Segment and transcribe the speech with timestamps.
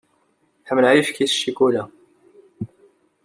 [0.67, 1.83] Ḥemmleɣ ayefki s ccukula.